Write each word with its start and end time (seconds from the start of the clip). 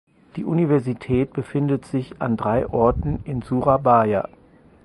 Die 0.35 0.45
Universität 0.45 1.31
befindet 1.31 1.85
sich 1.85 2.19
an 2.23 2.35
drei 2.35 2.65
Orten 2.67 3.19
in 3.23 3.43
Surabaya. 3.43 4.27